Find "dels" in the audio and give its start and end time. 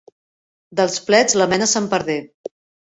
0.79-0.97